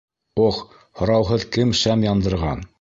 Ох, 0.45 0.57
һорауһыҙ 1.01 1.47
кем 1.59 1.77
шәм 1.83 2.11
яндырған? 2.11 2.69